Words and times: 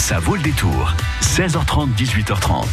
Ça 0.00 0.18
vaut 0.18 0.34
le 0.34 0.42
détour. 0.42 0.94
16h30, 1.20 1.94
18h30. 1.94 2.64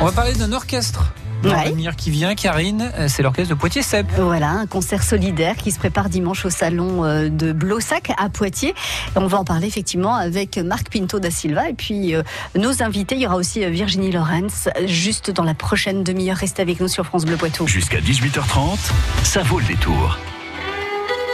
On 0.00 0.04
va 0.04 0.12
parler 0.12 0.34
d'un 0.34 0.52
orchestre. 0.52 1.14
Dans 1.42 1.54
qui 1.96 2.10
vient, 2.10 2.34
Karine, 2.34 2.90
euh, 2.98 3.06
c'est 3.08 3.22
l'orchestre 3.22 3.54
de 3.54 3.58
Poitiers-Sep. 3.58 4.06
Voilà, 4.18 4.50
un 4.50 4.66
concert 4.66 5.02
solidaire 5.04 5.56
qui 5.56 5.70
se 5.70 5.78
prépare 5.78 6.08
dimanche 6.08 6.44
au 6.44 6.50
salon 6.50 7.04
euh, 7.04 7.28
de 7.28 7.52
Blossac 7.52 8.12
à 8.18 8.28
Poitiers. 8.28 8.74
On 9.14 9.26
va 9.26 9.38
en 9.38 9.44
parler 9.44 9.68
effectivement 9.68 10.16
avec 10.16 10.58
Marc 10.58 10.90
Pinto 10.92 11.20
da 11.20 11.30
Silva 11.30 11.70
et 11.70 11.74
puis 11.74 12.14
euh, 12.14 12.22
nos 12.56 12.82
invités. 12.82 13.14
Il 13.14 13.22
y 13.22 13.26
aura 13.26 13.36
aussi 13.36 13.64
Virginie 13.70 14.10
Lorenz 14.10 14.68
juste 14.86 15.30
dans 15.30 15.44
la 15.44 15.54
prochaine 15.54 16.02
demi-heure. 16.02 16.36
Restez 16.36 16.62
avec 16.62 16.80
nous 16.80 16.88
sur 16.88 17.06
France 17.06 17.24
Bleu 17.24 17.36
Poitou. 17.36 17.68
Jusqu'à 17.68 18.00
18h30, 18.00 18.76
ça 19.22 19.42
vaut 19.44 19.60
le 19.60 19.66
détour. 19.66 20.18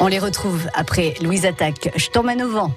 On 0.00 0.08
les 0.08 0.18
retrouve 0.18 0.68
après 0.74 1.14
Louise 1.22 1.46
Attaque. 1.46 1.90
Je 1.96 2.08
t'emmène 2.08 2.42
au 2.42 2.50
vent. 2.50 2.76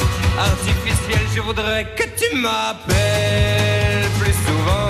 artificiel. 0.49 1.23
Je 1.35 1.41
voudrais 1.41 1.85
que 1.97 2.03
tu 2.19 2.27
m'appelles 2.35 4.09
plus 4.19 4.37
souvent, 4.47 4.89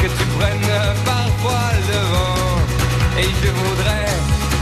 que 0.00 0.08
tu 0.18 0.24
prennes 0.38 0.74
parfois 1.04 1.68
le 1.90 2.00
vent. 2.12 2.58
Et 3.22 3.30
je 3.42 3.50
voudrais 3.60 4.12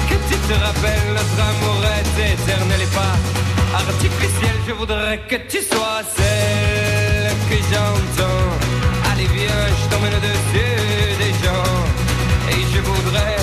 que 0.09 0.17
tu 0.29 0.37
te 0.49 0.55
rappelles, 0.65 1.11
notre 1.19 1.39
amour 1.51 1.81
est 1.97 2.33
éternel 2.35 2.81
et 2.87 2.93
pas 3.01 3.17
artificiel. 3.85 4.57
Je 4.67 4.73
voudrais 4.73 5.19
que 5.31 5.37
tu 5.53 5.59
sois 5.71 6.03
celle 6.17 7.33
que 7.49 7.57
j'entends. 7.71 8.49
Allez 9.11 9.29
viens, 9.37 9.65
je 9.79 9.85
t'emmène 9.91 10.15
au-dessus 10.21 10.75
des 11.23 11.33
gens. 11.43 11.75
Et 12.55 12.63
je 12.75 12.81
voudrais 12.91 13.37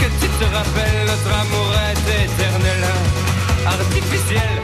que 0.00 0.08
tu 0.20 0.28
te 0.40 0.46
rappelles, 0.56 1.04
notre 1.12 1.32
amour 1.42 1.70
est 1.88 2.04
éternel, 2.24 2.82
artificiel. 3.66 4.63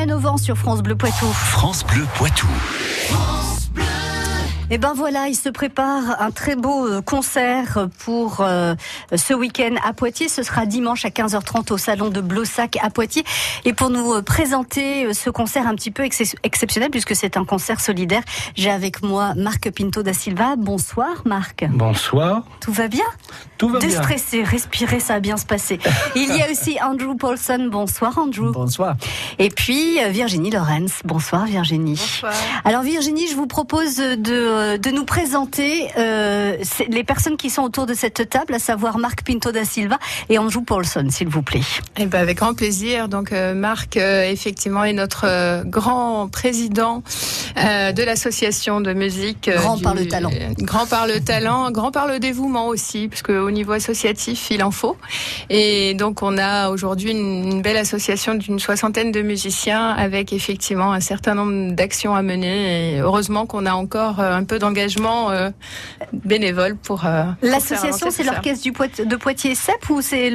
Je 0.00 0.04
t'emmène 0.06 0.16
au 0.16 0.20
vent 0.20 0.38
sur 0.38 0.56
France 0.56 0.82
Bleu 0.82 0.96
Poitou. 0.96 1.26
France 1.26 1.84
Bleu 1.84 2.06
Poitou. 2.14 2.46
Et 4.72 4.78
ben 4.78 4.92
voilà, 4.94 5.26
il 5.26 5.34
se 5.34 5.48
prépare 5.48 6.22
un 6.22 6.30
très 6.30 6.54
beau 6.54 6.86
euh, 6.86 7.02
concert 7.02 7.88
pour 8.04 8.36
euh, 8.38 8.76
ce 9.12 9.34
week-end 9.34 9.74
à 9.84 9.92
Poitiers. 9.92 10.28
Ce 10.28 10.44
sera 10.44 10.64
dimanche 10.64 11.04
à 11.04 11.08
15h30 11.08 11.72
au 11.72 11.76
salon 11.76 12.08
de 12.08 12.20
Blossac 12.20 12.78
à 12.80 12.88
Poitiers. 12.88 13.24
Et 13.64 13.72
pour 13.72 13.90
nous 13.90 14.12
euh, 14.12 14.22
présenter 14.22 15.12
ce 15.12 15.28
concert 15.28 15.66
un 15.66 15.74
petit 15.74 15.90
peu 15.90 16.04
exceptionnel, 16.04 16.90
puisque 16.90 17.16
c'est 17.16 17.36
un 17.36 17.44
concert 17.44 17.80
solidaire, 17.80 18.22
j'ai 18.54 18.70
avec 18.70 19.02
moi 19.02 19.32
Marc 19.34 19.68
Pinto 19.72 20.04
da 20.04 20.12
Silva. 20.12 20.54
Bonsoir 20.56 21.22
Marc. 21.24 21.64
Bonsoir. 21.68 22.44
Tout 22.60 22.72
va 22.72 22.86
bien? 22.86 23.06
Tout 23.58 23.70
va 23.70 23.80
bien. 23.80 23.88
Déstresser, 23.88 24.44
respirer, 24.44 25.00
ça 25.00 25.14
va 25.14 25.20
bien 25.20 25.36
se 25.36 25.46
passer. 25.46 25.80
Il 26.14 26.28
y 26.28 26.42
a 26.42 26.48
aussi 26.48 26.78
Andrew 26.80 27.16
Paulson. 27.16 27.68
Bonsoir 27.72 28.16
Andrew. 28.18 28.52
Bonsoir. 28.52 28.94
Et 29.40 29.48
puis 29.48 29.98
Virginie 30.10 30.52
Lorenz. 30.52 31.00
Bonsoir 31.04 31.46
Virginie. 31.46 31.96
Bonsoir. 31.96 32.32
Alors 32.64 32.82
Virginie, 32.82 33.26
je 33.26 33.34
vous 33.34 33.48
propose 33.48 33.96
de 33.96 34.59
euh, 34.60 34.78
de 34.78 34.90
nous 34.90 35.04
présenter 35.04 35.88
euh, 35.98 36.56
les 36.88 37.04
personnes 37.04 37.36
qui 37.36 37.50
sont 37.50 37.62
autour 37.62 37.86
de 37.86 37.94
cette 37.94 38.28
table, 38.28 38.54
à 38.54 38.58
savoir 38.58 38.98
Marc 38.98 39.24
Pinto 39.24 39.52
da 39.52 39.64
Silva 39.64 39.98
et 40.28 40.38
Andrew 40.38 40.62
Paulson, 40.62 41.06
s'il 41.10 41.28
vous 41.28 41.42
plaît. 41.42 41.62
Eh 41.96 42.06
ben 42.06 42.20
avec 42.20 42.38
grand 42.38 42.54
plaisir. 42.54 43.08
Donc 43.08 43.32
euh, 43.32 43.54
Marc, 43.54 43.96
effectivement, 43.96 44.84
est 44.84 44.92
notre 44.92 45.64
grand 45.64 46.28
président 46.28 47.02
de 47.56 48.02
l'association 48.02 48.80
de 48.80 48.92
musique. 48.92 49.50
Grand 49.52 49.78
par 49.78 49.94
le 49.94 50.06
talent. 50.06 50.30
Grand 50.58 50.86
par 50.86 51.06
le 51.06 51.20
talent, 51.20 51.70
grand 51.70 51.90
par 51.90 52.06
le 52.06 52.18
dévouement 52.18 52.68
aussi, 52.68 53.08
puisque 53.08 53.30
au 53.30 53.50
niveau 53.50 53.72
associatif, 53.72 54.48
il 54.50 54.62
en 54.62 54.70
faut. 54.70 54.96
Et 55.48 55.94
donc 55.94 56.22
on 56.22 56.38
a 56.38 56.70
aujourd'hui 56.70 57.12
une, 57.12 57.62
belle 57.62 57.76
association 57.76 58.34
d'une 58.34 58.58
soixantaine 58.58 59.12
de 59.12 59.22
musiciens 59.22 59.90
avec 59.90 60.32
effectivement 60.32 60.92
un 60.92 61.00
certain 61.00 61.34
nombre 61.34 61.72
d'actions 61.72 62.14
à 62.14 62.22
mener. 62.22 62.96
Et 62.96 63.00
heureusement 63.00 63.46
qu'on 63.46 63.66
a 63.66 63.72
encore 63.72 64.20
un 64.20 64.44
peu 64.50 64.58
d'engagement 64.58 65.30
euh, 65.30 65.50
bénévole 66.12 66.76
pour. 66.76 67.06
Euh, 67.06 67.22
L'association, 67.40 68.10
c'est 68.10 68.24
l'orchestre 68.24 69.04
de 69.04 69.16
Poitiers 69.16 69.54
CEP 69.54 69.88
ou 69.90 70.02
c'est 70.02 70.28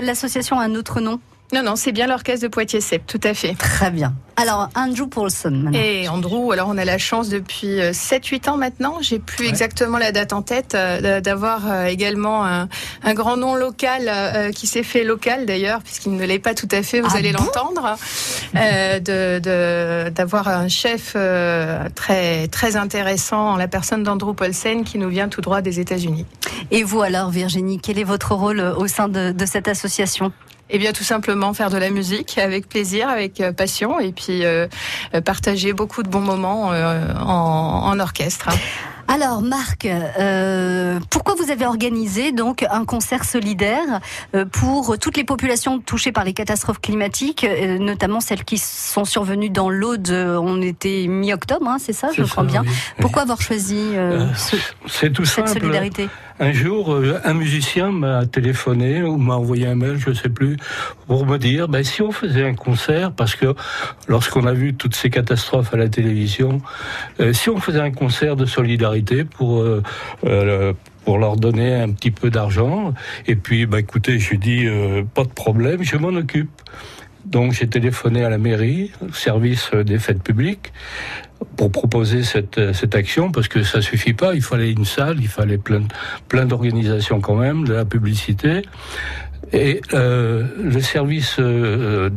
l'association 0.00 0.58
a 0.58 0.64
un 0.64 0.74
autre 0.74 1.00
nom? 1.00 1.20
Non, 1.52 1.62
non, 1.64 1.74
c'est 1.74 1.92
bien 1.92 2.06
l'orchestre 2.06 2.44
de 2.44 2.48
Poitiers-Sep, 2.48 3.06
tout 3.06 3.20
à 3.24 3.34
fait. 3.34 3.54
Très 3.54 3.90
bien. 3.90 4.14
Alors, 4.36 4.68
Andrew 4.74 5.06
Paulson. 5.06 5.70
Et 5.74 6.08
Andrew, 6.08 6.52
alors 6.52 6.68
on 6.68 6.78
a 6.78 6.84
la 6.84 6.96
chance 6.96 7.28
depuis 7.28 7.78
7-8 7.78 8.48
euh, 8.48 8.52
ans 8.52 8.56
maintenant, 8.56 8.98
j'ai 9.00 9.18
plus 9.18 9.46
exactement 9.46 9.98
la 9.98 10.12
date 10.12 10.32
en 10.32 10.42
tête, 10.42 10.74
euh, 10.74 11.20
d'avoir 11.20 11.70
euh, 11.70 11.84
également 11.86 12.46
un, 12.46 12.68
grand 13.14 13.36
nom 13.36 13.54
local 13.54 14.52
qui 14.54 14.66
s'est 14.66 14.84
fait 14.84 15.04
local 15.04 15.44
d'ailleurs, 15.44 15.82
puisqu'il 15.82 16.14
ne 16.14 16.24
l'est 16.24 16.38
pas 16.38 16.54
tout 16.54 16.68
à 16.70 16.82
fait, 16.82 17.00
vous 17.00 17.08
Ah 17.12 17.18
allez 17.18 17.32
bon? 17.32 17.40
l'entendre, 17.44 17.96
de 18.54 20.08
d'avoir 20.08 20.48
un 20.48 20.68
chef 20.68 21.16
très 21.94 22.48
très 22.48 22.76
intéressant 22.76 23.50
en 23.50 23.56
la 23.56 23.68
personne 23.68 24.04
d'Andrew 24.04 24.32
Paulsen 24.34 24.84
qui 24.84 24.98
nous 24.98 25.08
vient 25.08 25.28
tout 25.28 25.40
droit 25.40 25.60
des 25.60 25.80
États-Unis. 25.80 26.24
Et 26.70 26.82
vous 26.82 27.02
alors, 27.02 27.30
Virginie, 27.30 27.80
quel 27.80 27.98
est 27.98 28.04
votre 28.04 28.34
rôle 28.34 28.60
au 28.60 28.86
sein 28.86 29.08
de, 29.08 29.32
de 29.32 29.46
cette 29.46 29.68
association? 29.68 30.32
Eh 30.70 30.78
bien, 30.78 30.92
tout 30.92 31.04
simplement 31.04 31.52
faire 31.52 31.70
de 31.70 31.78
la 31.78 31.90
musique 31.90 32.38
avec 32.38 32.68
plaisir, 32.68 33.08
avec 33.08 33.40
euh, 33.40 33.52
passion, 33.52 33.98
et 34.00 34.12
puis 34.12 34.44
euh, 34.44 34.66
euh, 35.14 35.20
partager 35.20 35.72
beaucoup 35.72 36.02
de 36.02 36.08
bons 36.08 36.20
moments 36.20 36.72
euh, 36.72 37.12
en, 37.20 37.90
en, 37.90 38.00
orchestre. 38.00 38.48
Alors 39.08 39.42
Marc, 39.42 39.86
euh, 39.86 41.00
pourquoi 41.10 41.34
vous 41.34 41.50
avez 41.50 41.66
organisé 41.66 42.30
donc 42.30 42.64
un 42.70 42.84
concert 42.84 43.24
solidaire 43.24 43.98
pour 44.52 44.98
toutes 44.98 45.16
les 45.16 45.24
populations 45.24 45.80
touchées 45.80 46.12
par 46.12 46.22
les 46.22 46.32
catastrophes 46.32 46.80
climatiques, 46.80 47.44
notamment 47.80 48.20
celles 48.20 48.44
qui 48.44 48.56
sont 48.56 49.04
survenues 49.04 49.50
dans 49.50 49.68
l'Aude 49.68 50.10
On 50.10 50.62
était 50.62 51.06
mi-octobre, 51.08 51.66
hein, 51.66 51.78
c'est 51.80 51.92
ça, 51.92 52.10
je 52.16 52.22
crois 52.22 52.44
bien. 52.44 52.62
Oui. 52.64 52.70
Pourquoi 53.00 53.22
avoir 53.22 53.42
choisi 53.42 53.96
euh, 53.96 54.32
ce, 54.86 55.06
tout 55.06 55.24
cette 55.24 55.48
simple. 55.48 55.60
solidarité? 55.60 56.08
Un 56.42 56.52
jour, 56.52 56.98
un 57.22 57.34
musicien 57.34 57.92
m'a 57.92 58.24
téléphoné 58.24 59.02
ou 59.02 59.18
m'a 59.18 59.34
envoyé 59.34 59.66
un 59.66 59.74
mail, 59.74 59.98
je 59.98 60.14
sais 60.14 60.30
plus, 60.30 60.56
pour 61.06 61.26
me 61.26 61.36
dire, 61.36 61.68
ben, 61.68 61.84
si 61.84 62.00
on 62.00 62.12
faisait 62.12 62.46
un 62.46 62.54
concert, 62.54 63.12
parce 63.12 63.34
que 63.34 63.54
lorsqu'on 64.08 64.46
a 64.46 64.54
vu 64.54 64.72
toutes 64.72 64.94
ces 64.94 65.10
catastrophes 65.10 65.74
à 65.74 65.76
la 65.76 65.90
télévision, 65.90 66.62
euh, 67.20 67.34
si 67.34 67.50
on 67.50 67.58
faisait 67.58 67.80
un 67.80 67.90
concert 67.90 68.36
de 68.36 68.46
solidarité 68.46 69.24
pour 69.24 69.60
euh, 69.60 69.82
euh, 70.24 70.72
pour 71.04 71.18
leur 71.18 71.36
donner 71.36 71.74
un 71.74 71.90
petit 71.90 72.10
peu 72.10 72.30
d'argent, 72.30 72.94
et 73.26 73.36
puis, 73.36 73.66
bah, 73.66 73.80
écoutez, 73.80 74.18
je 74.18 74.34
dis, 74.34 74.66
euh, 74.66 75.02
pas 75.02 75.24
de 75.24 75.28
problème, 75.28 75.82
je 75.82 75.96
m'en 75.96 76.08
occupe. 76.08 76.50
Donc 77.24 77.52
j'ai 77.52 77.68
téléphoné 77.68 78.24
à 78.24 78.30
la 78.30 78.38
mairie, 78.38 78.92
au 79.06 79.12
service 79.12 79.70
des 79.72 79.98
fêtes 79.98 80.22
publiques, 80.22 80.72
pour 81.56 81.70
proposer 81.70 82.22
cette, 82.22 82.72
cette 82.74 82.94
action, 82.94 83.32
parce 83.32 83.48
que 83.48 83.62
ça 83.62 83.80
suffit 83.80 84.12
pas, 84.12 84.34
il 84.34 84.42
fallait 84.42 84.72
une 84.72 84.84
salle, 84.84 85.18
il 85.20 85.28
fallait 85.28 85.58
plein, 85.58 85.82
plein 86.28 86.44
d'organisations 86.46 87.20
quand 87.20 87.36
même, 87.36 87.64
de 87.64 87.72
la 87.72 87.84
publicité. 87.84 88.62
Et 89.52 89.80
euh, 89.94 90.44
le 90.62 90.80
service 90.80 91.36
euh, 91.40 92.10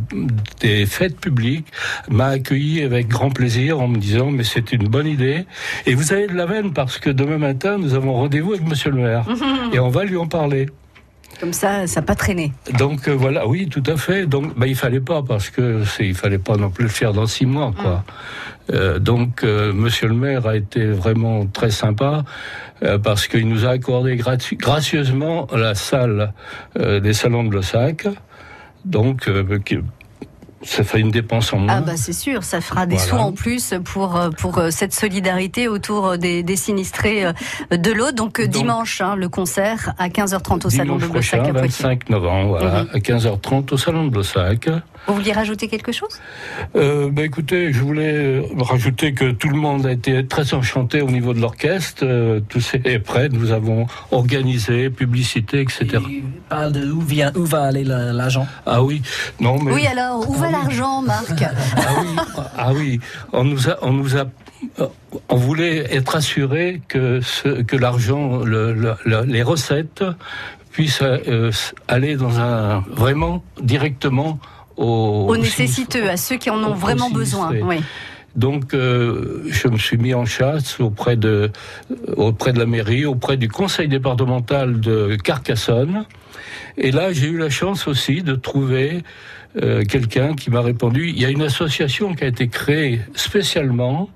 des 0.60 0.86
fêtes 0.86 1.20
publiques 1.20 1.68
m'a 2.10 2.28
accueilli 2.28 2.84
avec 2.84 3.08
grand 3.08 3.32
plaisir 3.32 3.80
en 3.80 3.88
me 3.88 3.98
disant 3.98 4.30
mais 4.30 4.44
c'est 4.44 4.72
une 4.72 4.88
bonne 4.88 5.08
idée 5.08 5.46
et 5.88 5.96
vous 5.96 6.14
avez 6.14 6.28
de 6.28 6.34
la 6.34 6.46
veine 6.46 6.74
parce 6.74 7.00
que 7.00 7.10
demain 7.10 7.40
matin 7.40 7.78
nous 7.80 7.96
avons 7.96 8.14
rendez-vous 8.14 8.54
avec 8.54 8.68
Monsieur 8.68 8.92
le 8.92 9.02
Maire 9.02 9.26
et 9.74 9.80
on 9.80 9.90
va 9.90 10.04
lui 10.04 10.18
en 10.18 10.28
parler. 10.28 10.68
Comme 11.44 11.52
ça, 11.52 11.88
ça 11.88 12.00
n'a 12.00 12.06
pas 12.06 12.16
traîné. 12.16 12.54
Donc 12.80 13.10
euh, 13.10 13.12
voilà, 13.12 13.46
oui, 13.46 13.68
tout 13.68 13.84
à 13.86 13.98
fait. 13.98 14.26
Donc 14.28 14.58
bah, 14.58 14.66
il 14.66 14.78
fallait 14.78 15.02
pas 15.02 15.22
parce 15.24 15.50
que 15.50 15.84
il 16.00 16.16
fallait 16.16 16.38
pas 16.38 16.56
non 16.56 16.70
plus 16.70 16.84
le 16.84 16.90
faire 16.90 17.12
dans 17.12 17.26
six 17.26 17.46
mois, 17.46 17.74
quoi. 17.78 18.06
Euh, 18.72 18.98
donc 18.98 19.44
euh, 19.44 19.74
Monsieur 19.74 20.08
le 20.08 20.14
Maire 20.14 20.48
a 20.48 20.56
été 20.56 20.86
vraiment 20.86 21.46
très 21.46 21.70
sympa 21.70 22.24
euh, 22.82 22.98
parce 22.98 23.28
qu'il 23.28 23.46
nous 23.50 23.66
a 23.66 23.72
accordé 23.72 24.16
gratu- 24.16 24.56
gracieusement 24.56 25.48
la 25.54 25.76
salle 25.76 26.32
des 26.80 27.12
salons 27.12 27.44
de 27.44 27.50
Blossac. 27.50 28.08
Donc 28.86 29.28
ça 30.64 30.84
fait 30.84 31.00
une 31.00 31.12
dépense 31.12 31.54
en 31.54 31.60
moins. 31.60 31.76
Ah 31.78 31.82
bah 31.82 31.98
c'est 31.98 32.14
sûr, 32.14 32.44
ça 32.44 32.62
fera 32.62 32.86
des 32.86 32.96
Voilà. 32.96 33.10
sous 33.10 33.16
en 33.18 33.32
plus 33.32 33.74
pour 33.84 34.16
euh, 34.16 34.30
pour 34.30 34.58
euh, 34.58 34.70
cette 34.72 34.94
solidarité 34.94 35.68
autour 35.68 36.08
euh, 36.08 36.18
des, 36.18 36.44
des 36.44 36.56
sinistrés 36.56 37.26
de 37.72 37.92
l'eau. 37.92 38.12
Donc, 38.12 38.40
Donc- 38.42 38.50
dimanche, 38.50 39.02
hein, 39.02 39.16
le 39.16 39.30
concert 39.30 39.94
à 39.98 40.10
15h30 40.10 40.66
au 40.66 40.70
salon 40.70 40.96
de 40.98 41.06
Blossac 41.08 41.40
prochain, 41.42 41.50
à 41.50 41.60
Poitiers. 41.60 41.84
25 41.84 42.10
novembre, 42.10 42.58
voilà, 42.60 42.84
Mhm. 42.84 42.90
à 42.94 43.00
15h30 43.00 43.74
au 43.74 43.78
salon 43.78 44.06
de 44.06 44.10
Blossac. 44.10 44.70
Vous 45.08 45.16
vouliez 45.16 45.34
rajouter 45.34 45.68
quelque 45.68 45.92
chose? 45.92 46.18
Euh, 46.76 47.10
bah, 47.12 47.24
écoutez, 47.24 47.74
je 47.74 47.82
voulais 47.82 48.14
euh, 48.14 48.42
rajouter 48.60 49.14
que 49.14 49.32
tout 49.32 49.50
le 49.50 49.58
monde 49.58 49.86
a 49.86 49.92
été 49.92 50.26
très 50.26 50.54
enchanté 50.54 51.02
au 51.02 51.10
niveau 51.12 51.34
de 51.34 51.40
l'orchestre. 51.42 52.04
Euh, 52.06 52.40
tous 52.48 52.74
est 52.76 53.00
prêt. 53.00 53.28
Nous 53.30 53.52
avons 53.52 53.86
organisé, 54.12 54.90
publicité, 54.90 55.60
etc. 55.62 55.88
Il 56.10 56.24
parle 56.48 56.72
de 56.72 56.90
où, 56.90 57.02
vient, 57.02 57.32
où 57.36 57.44
va 57.46 57.64
aller 57.64 57.84
la- 57.84 58.14
l'argent? 58.14 58.48
Ah 58.66 58.82
oui, 58.82 59.02
non 59.42 59.60
mais 59.62 59.72
Oui, 59.74 59.86
alors, 59.88 60.30
où 60.30 60.34
va 60.34 60.50
l'argent, 60.52 61.02
Marc? 61.02 61.44
Ah 61.76 61.82
oui, 62.02 62.16
ah 62.58 62.74
oui, 62.74 63.00
on 63.34 63.44
nous 63.44 63.70
a, 63.70 63.78
on 63.82 63.92
nous 63.92 64.18
a, 64.18 64.24
on 65.30 65.36
voulait 65.36 65.94
être 65.94 66.16
assuré 66.16 66.82
que 66.88 67.20
ce, 67.22 67.62
que 67.62 67.76
l'argent, 67.76 68.38
le, 68.38 68.74
le- 68.74 68.96
le- 69.04 69.24
les 69.26 69.44
recettes 69.44 70.04
puissent 70.72 71.02
euh, 71.04 71.52
aller 71.88 72.16
dans 72.16 72.40
un 72.40 72.80
vraiment 72.90 73.44
directement 73.62 74.40
aux, 74.78 75.28
Aux 75.30 75.38
nécessiteux, 75.38 76.10
à 76.10 76.18
ceux 76.18 76.38
qui 76.38 76.50
en 76.50 76.64
ont 76.64 76.74
vraiment 76.74 77.10
besoin. 77.10 77.52
Oui. 77.64 77.82
Donc, 78.36 78.74
euh, 78.74 79.44
je 79.48 79.68
me 79.68 79.78
suis 79.78 79.98
mis 79.98 80.14
en 80.16 80.26
chasse 80.26 80.80
auprès 80.80 81.16
de, 81.16 81.52
auprès 82.18 82.52
de 82.52 82.58
la 82.60 82.66
mairie, 82.66 83.06
auprès 83.06 83.38
du 83.38 83.48
conseil 83.48 83.88
départemental 83.88 84.80
de 84.80 85.16
Carcassonne. 85.24 86.06
Et 86.78 86.92
là, 86.92 87.14
j'ai 87.14 87.28
eu 87.28 87.38
la 87.38 87.52
chance 87.52 87.88
aussi 87.88 88.24
de 88.24 88.34
trouver 88.34 89.04
euh, 89.62 89.84
quelqu'un 89.84 90.34
qui 90.34 90.50
m'a 90.50 90.62
répondu. 90.62 91.10
Il 91.10 91.22
y 91.22 91.26
a 91.26 91.30
une 91.30 91.44
association 91.44 92.16
qui 92.16 92.24
a 92.24 92.28
été 92.28 92.48
créée 92.48 93.02
spécialement 93.14 94.10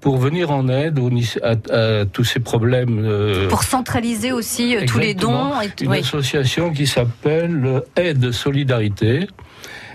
pour 0.00 0.18
venir 0.18 0.52
en 0.52 0.68
aide 0.68 1.00
au- 1.00 1.10
à, 1.42 1.56
à 1.74 2.04
tous 2.04 2.22
ces 2.22 2.38
problèmes. 2.38 3.00
euh, 3.04 3.48
Pour 3.48 3.64
centraliser 3.64 4.30
aussi 4.30 4.76
tous 4.86 5.00
les 5.00 5.14
dons. 5.14 5.50
Et, 5.60 5.82
une 5.82 5.90
oui. 5.90 5.98
association 5.98 6.70
qui 6.72 6.86
s'appelle 6.86 7.82
Aide 7.96 8.30
Solidarité 8.30 9.26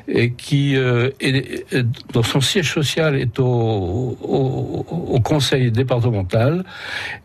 et 0.08 0.32
qui, 0.32 0.76
euh, 0.76 1.10
est- 1.22 1.66
dont 2.12 2.24
son 2.24 2.42
siège 2.42 2.72
social 2.74 3.16
est 3.16 3.40
au, 3.40 3.46
au, 4.22 4.86
au 4.90 5.20
conseil 5.22 5.72
départemental 5.72 6.64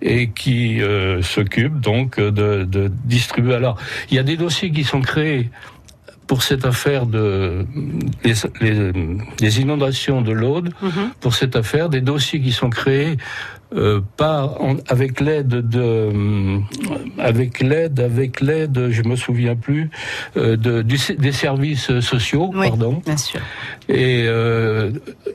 et 0.00 0.28
qui 0.30 0.80
euh, 0.82 1.20
s'occupe 1.22 1.80
donc 1.80 2.20
de, 2.20 2.64
de 2.64 2.90
distribuer. 3.04 3.54
Alors, 3.54 3.76
il 4.10 4.16
y 4.16 4.18
a 4.18 4.22
des 4.22 4.36
dossiers 4.36 4.70
qui 4.70 4.84
sont 4.84 5.00
créés 5.00 5.50
pour 6.26 6.42
cette 6.42 6.66
affaire 6.66 7.06
de 7.06 7.64
les, 8.22 8.34
les, 8.60 8.92
les 9.40 9.60
inondations 9.60 10.20
de 10.20 10.32
l'Aude, 10.32 10.70
Mhm. 10.82 11.10
pour 11.20 11.34
cette 11.34 11.56
affaire, 11.56 11.88
des 11.88 12.02
dossiers 12.02 12.40
qui 12.40 12.52
sont 12.52 12.68
créés 12.68 13.16
euh, 13.74 14.00
par 14.16 14.60
en- 14.62 14.76
avec 14.88 15.20
l'aide 15.20 15.48
de 15.48 15.80
euh, 15.80 16.58
avec 17.18 17.60
l'aide 17.60 18.00
avec 18.00 18.40
l'aide 18.40 18.88
je 18.90 19.02
me 19.02 19.14
souviens 19.16 19.56
plus 19.56 19.90
euh, 20.36 20.56
de, 20.56 20.82
du- 20.82 21.16
des 21.18 21.32
services 21.32 22.00
sociaux 22.00 22.50
Oui, 22.54 22.68
pardon 22.68 23.02
bien 23.04 23.16
sûr. 23.16 23.40
et 23.88 24.24
euh, 24.26 24.90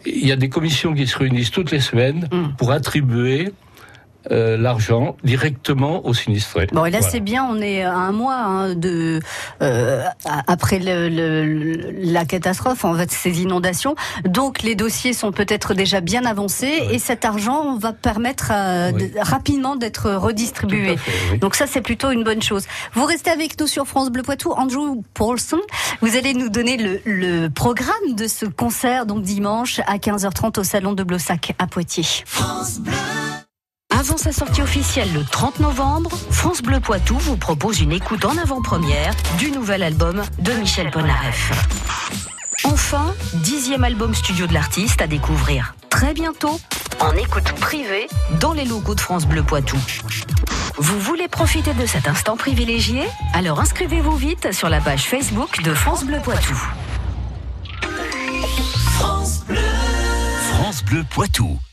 il 0.06 0.26
y 0.28 0.32
a 0.32 0.36
des 0.36 0.50
commissions 0.50 0.94
qui 0.94 1.06
se 1.08 1.18
réunissent 1.18 1.52
toutes 1.52 1.72
les 1.72 1.80
semaines 1.80 2.28
Mm. 2.32 2.56
pour 2.58 2.72
attribuer 2.72 3.50
euh, 4.32 4.58
l'argent 4.58 5.16
directement 5.24 6.06
aux 6.06 6.14
sinistrés. 6.14 6.68
Bon, 6.72 6.86
et 6.86 6.92
là, 6.92 7.00
Voilà. 7.00 7.12
c'est 7.12 7.20
bien, 7.20 7.46
on 7.50 7.58
est 7.60 7.84
à 7.84 7.94
un 7.96 8.12
mois 8.12 8.36
hein, 8.36 8.76
de 8.76 9.20
euh, 9.62 10.04
après 10.48 10.80
le, 10.80 11.10
le- 11.10 11.92
la 12.12 12.26
catastrophe, 12.26 12.86
en 12.86 12.96
fait, 12.96 13.12
ces 13.12 13.42
inondations. 13.42 13.96
Donc, 14.26 14.62
les 14.64 14.76
dossiers 14.76 15.14
sont 15.14 15.32
peut-être 15.32 15.74
déjà 15.74 16.02
bien 16.02 16.26
avancés 16.26 16.84
Oui. 16.88 16.96
et 16.96 17.00
cet 17.00 17.26
argent 17.26 17.78
va 17.78 17.94
permettre 17.94 18.52
à- 18.52 18.92
Oui. 18.92 19.10
de- 19.10 19.20
rapidement 19.20 19.76
d'être 19.76 20.12
redistribué. 20.12 20.98
Fait, 20.98 21.12
oui. 21.34 21.40
Donc 21.40 21.56
ça, 21.56 21.68
c'est 21.68 21.82
plutôt 21.82 22.12
une 22.12 22.24
bonne 22.24 22.42
chose. 22.42 22.64
Vous 22.94 23.06
restez 23.06 23.32
avec 23.32 23.60
nous 23.60 23.68
sur 23.68 23.86
France 23.88 24.10
Bleu 24.10 24.24
Poitou. 24.24 24.52
Andrew 24.52 25.02
Paulson, 25.14 25.60
vous 26.02 26.16
allez 26.16 26.34
nous 26.34 26.50
donner 26.50 26.78
le, 26.78 27.02
le 27.06 27.50
programme 27.50 28.16
de 28.16 28.28
ce 28.28 28.46
concert, 28.46 29.06
donc 29.06 29.22
dimanche 29.24 29.80
à 29.88 29.98
15h30 29.98 30.60
au 30.60 30.64
Salon 30.64 30.94
de 30.94 31.04
Blossac 31.04 31.54
à 31.60 31.68
Poitiers. 31.68 32.24
Avant 34.04 34.18
sa 34.18 34.34
sortie 34.34 34.62
officielle 34.62 35.14
le 35.14 35.24
30 35.24 35.62
novembre, 35.62 36.12
France 36.30 36.62
Bleu 36.62 36.82
Poitou 36.82 37.18
vous 37.20 37.38
propose 37.38 37.80
une 37.80 37.94
écoute 37.94 38.26
en 38.26 38.38
avant-première 38.38 39.16
du 39.38 39.50
nouvel 39.50 39.82
album 39.82 40.22
de 40.40 40.52
Michel 40.52 40.92
Polnareff. 40.92 41.54
Enfin, 42.66 43.16
dixième 43.36 43.86
album 43.86 44.14
studio 44.14 44.46
de 44.46 44.54
l'artiste 44.54 45.02
à 45.02 45.08
découvrir 45.08 45.76
très 45.90 46.14
bientôt 46.14 46.60
en 47.00 47.14
écoute 47.14 47.50
privée 47.62 48.10
dans 48.42 48.52
les 48.52 48.66
locaux 48.66 48.94
de 48.94 49.00
France 49.00 49.26
Bleu 49.26 49.42
Poitou. 49.42 49.78
Vous 50.76 51.00
voulez 51.00 51.30
profiter 51.30 51.74
de 51.74 51.86
cet 51.86 52.10
instant 52.10 52.36
privilégié? 52.36 53.04
Alors 53.34 53.62
inscrivez-vous 53.62 54.18
vite 54.18 54.52
sur 54.52 54.68
la 54.68 54.82
page 54.82 55.04
Facebook 55.04 55.64
de 55.64 55.74
France 55.74 56.04
Bleu 56.04 56.20
Poitou. 56.22 56.62
France 60.50 60.84
Bleu 60.84 61.06
Poitou. 61.10 61.58
I'm 61.58 61.62
ma 61.62 61.73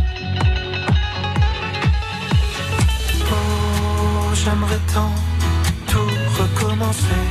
J'aimerais 4.43 4.81
tant 4.93 5.13
tout 5.87 6.13
recommencer. 6.39 7.23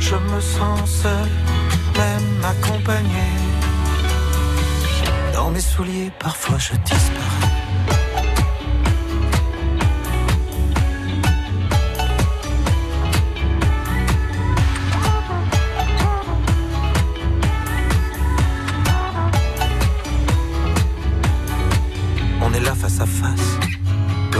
Je 0.00 0.14
me 0.14 0.40
sens 0.40 0.90
seul, 1.02 1.28
même 1.96 2.44
accompagné. 2.44 3.26
Dans 5.34 5.50
mes 5.50 5.60
souliers, 5.60 6.12
parfois 6.18 6.58
je 6.58 6.74
disparais. 6.90 7.35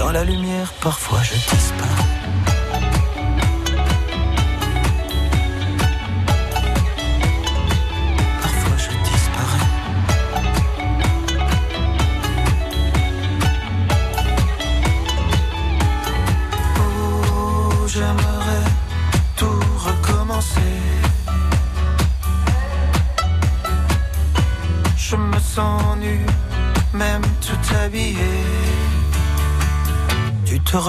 Dans 0.00 0.12
la 0.12 0.24
lumière, 0.24 0.72
parfois 0.80 1.18
je 1.22 1.34
disparais. 1.34 2.39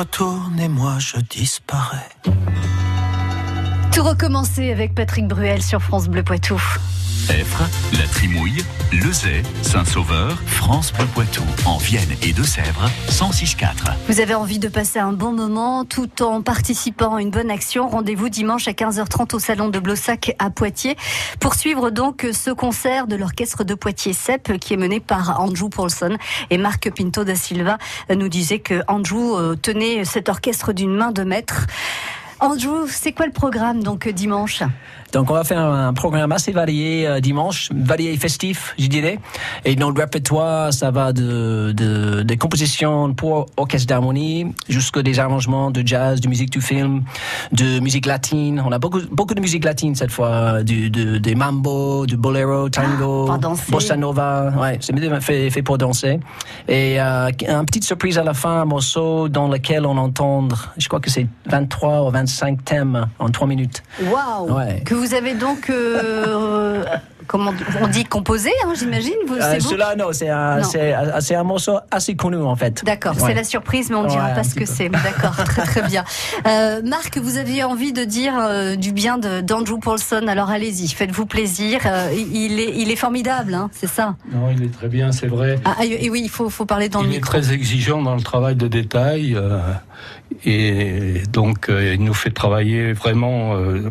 Retournes 0.02 0.60
et 0.60 0.68
moi 0.68 0.98
je 0.98 1.18
disparais. 1.18 2.10
Tout 3.94 4.02
recommencer 4.02 4.72
avec 4.72 4.96
Patrick 4.96 5.28
Bruel 5.28 5.62
sur 5.62 5.80
France 5.80 6.08
Bleu 6.08 6.24
Poitou. 6.24 6.60
Effre, 7.30 7.64
La 8.00 8.08
Trimouille, 8.08 8.64
Lezay, 8.92 9.44
Saint-Sauveur, 9.62 10.42
France 10.46 10.92
Bleu 10.94 11.06
Poitou, 11.14 11.44
en 11.66 11.78
Vienne 11.78 12.10
et 12.22 12.34
Deux-Sèvres, 12.34 12.90
106.4. 13.10 13.94
Vous 14.08 14.20
avez 14.20 14.34
envie 14.34 14.60
de 14.60 14.68
passer 14.68 15.00
un 15.00 15.12
bon 15.12 15.32
moment 15.32 15.86
tout 15.86 16.24
en 16.24 16.42
participant 16.42 17.16
à 17.16 17.22
une 17.22 17.30
bonne 17.30 17.52
action? 17.52 17.88
Rendez-vous 17.88 18.30
dimanche 18.30 18.68
à 18.68 18.72
15h30 18.72 19.36
au 19.36 19.40
salon 19.40 19.70
de 19.70 19.80
Blossac 19.80 20.36
à 20.40 20.50
Poitiers 20.50 20.96
pour 21.40 21.56
suivre 21.56 21.90
donc 21.90 22.26
ce 22.34 22.52
concert 22.52 23.08
de 23.08 23.16
l'orchestre 23.16 23.64
de 23.64 23.76
Poitiers 23.76 24.14
CEP 24.14 24.58
qui 24.60 24.74
est 24.74 24.78
mené 24.78 25.00
par 25.00 25.40
Andrew 25.40 25.70
Paulson 25.70 26.18
et 26.50 26.58
Marc 26.58 26.90
Pinto 26.92 27.24
da 27.24 27.36
Silva 27.36 27.78
nous 28.10 28.30
disait 28.30 28.60
que 28.60 28.82
Andrew 28.88 29.36
euh, 29.38 29.56
tenait 29.56 30.06
cet 30.06 30.30
orchestre 30.30 30.74
d'une 30.74 30.96
main 30.96 31.12
de 31.12 31.24
maître. 31.24 31.68
Andrew, 32.42 32.88
c'est 32.88 33.12
quoi 33.12 33.28
le 33.28 33.32
programme 33.32 33.84
donc 33.84 34.08
euh, 34.08 34.12
dimanche? 34.12 34.64
Donc 35.12 35.30
on 35.30 35.34
va 35.34 35.44
faire 35.44 35.60
un 35.60 35.94
programme 35.94 36.32
assez 36.32 36.52
varié 36.52 37.08
euh, 37.08 37.20
dimanche, 37.20 37.70
varié 37.74 38.14
et 38.14 38.18
festif, 38.18 38.74
je 38.80 38.88
dirais. 38.88 39.20
Et 39.66 39.76
dans 39.76 39.90
le 39.90 40.00
répertoire, 40.00 40.72
ça 40.74 40.92
va 40.92 41.12
de, 41.14 41.74
de 41.76 42.24
des 42.24 42.38
compositions 42.38 43.14
pour 43.14 43.48
orchestre 43.58 43.88
d'harmonie 43.88 44.54
jusqu'à 44.70 45.02
des 45.02 45.20
arrangements 45.20 45.72
de 45.72 45.86
jazz, 45.86 46.22
de 46.22 46.28
musique 46.28 46.50
du 46.50 46.62
film, 46.62 47.04
de 47.52 47.80
musique 47.80 48.06
latine. 48.06 48.64
On 48.66 48.72
a 48.72 48.80
beaucoup 48.80 49.02
beaucoup 49.12 49.34
de 49.34 49.42
musique 49.42 49.66
latine 49.66 49.96
cette 49.96 50.12
fois, 50.12 50.64
du, 50.64 50.90
de, 50.90 51.18
des 51.18 51.36
mambo, 51.36 52.06
du 52.06 52.16
bolero, 52.18 52.70
tango, 52.70 53.26
pour 53.26 53.38
danser. 53.38 53.72
bossa 53.72 53.98
nova. 53.98 54.52
Ouais, 54.60 54.78
c'est 54.80 54.94
fait, 55.22 55.50
fait 55.50 55.62
pour 55.62 55.78
danser. 55.78 56.20
Et 56.68 57.02
euh, 57.02 57.30
une 57.48 57.66
petite 57.66 57.84
surprise 57.84 58.18
à 58.18 58.24
la 58.24 58.34
fin, 58.34 58.62
un 58.62 58.66
morceau 58.66 59.28
dans 59.30 59.48
lequel 59.48 59.86
on 59.86 59.98
entend, 59.98 60.48
je 60.78 60.88
crois 60.88 61.00
que 61.00 61.10
c'est 61.10 61.28
23 61.48 62.08
ou 62.08 62.12
25 62.12 62.64
thèmes 62.64 63.08
en 63.20 63.30
3 63.30 63.48
minutes. 63.48 63.84
Waouh 64.04 64.56
Ouais. 64.56 64.82
Que 64.86 65.01
vous 65.02 65.16
avez 65.16 65.34
donc, 65.34 65.72
euh, 65.72 66.84
comment 67.28 67.54
on 67.82 67.88
dit 67.88 68.04
composé, 68.06 68.50
hein, 68.66 68.74
j'imagine 68.78 69.14
Euh, 69.32 69.60
Celui-là, 69.60 69.96
non, 69.96 70.08
c'est 70.12 70.30
un, 70.30 70.60
euh, 70.60 71.12
c'est 71.20 71.36
un 71.36 71.44
morceau 71.44 71.78
assez 71.90 72.16
connu 72.16 72.38
en 72.38 72.56
fait. 72.56 72.84
D'accord, 72.86 73.16
Ouais. 73.16 73.28
c'est 73.28 73.34
la 73.34 73.44
surprise, 73.44 73.90
mais 73.90 73.96
on 73.96 74.04
ne 74.04 74.10
dira 74.10 74.28
Ouais, 74.30 74.36
pas 74.36 74.44
ce 74.44 74.56
que 74.56 74.66
c'est. 74.66 74.90
D'accord, 74.90 75.36
très 75.46 75.64
très 75.64 75.82
bien. 75.84 76.04
Euh, 76.48 76.82
Marc, 76.84 77.18
vous 77.18 77.38
aviez 77.38 77.64
envie 77.64 77.94
de 77.94 78.04
dire 78.04 78.34
euh, 78.38 78.76
du 78.76 78.92
bien 78.92 79.18
d'Andrew 79.18 79.80
Paulson, 79.80 80.26
alors 80.28 80.50
allez-y, 80.50 80.88
faites-vous 80.90 81.26
plaisir. 81.26 81.80
Euh, 81.86 82.10
il, 82.14 82.60
est, 82.60 82.74
il 82.76 82.92
est 82.92 82.96
formidable, 82.96 83.54
hein, 83.54 83.70
c'est 83.74 83.88
ça? 83.90 84.16
Non, 84.32 84.50
il 84.56 84.64
est 84.64 84.74
très 84.74 84.88
bien, 84.88 85.12
c'est 85.12 85.28
vrai. 85.28 85.60
ah, 85.66 85.76
ah, 85.80 85.86
Et 85.86 86.10
oui, 86.10 86.22
il 86.24 86.30
faut, 86.30 86.50
faut 86.50 86.66
parler 86.66 86.90
dans 86.90 87.02
il 87.02 87.08
le 87.08 87.14
est 87.14 87.16
micro. 87.18 87.32
très 87.32 87.54
exigeant 87.54 88.02
dans 88.02 88.16
le 88.16 88.22
travail 88.22 88.56
de 88.56 88.68
détail 88.68 89.36
euh, 89.36 89.60
et 90.46 91.22
donc 91.32 91.70
euh, 91.70 91.94
il 91.94 92.04
nous 92.04 92.14
fait 92.14 92.32
travailler 92.32 92.94
vraiment, 92.94 93.56
euh, 93.56 93.90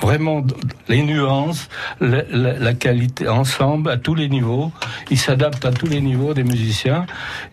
vraiment 0.00 0.44
les 0.88 1.02
nuances, 1.02 1.68
la, 2.00 2.22
la- 2.30 2.58
la 2.58 2.74
qualité 2.82 3.28
ensemble 3.28 3.88
à 3.90 3.96
tous 3.96 4.16
les 4.16 4.28
niveaux. 4.28 4.72
Il 5.08 5.18
s'adapte 5.18 5.64
à 5.64 5.70
tous 5.70 5.86
les 5.86 6.00
niveaux 6.00 6.34
des 6.34 6.42
musiciens. 6.42 7.06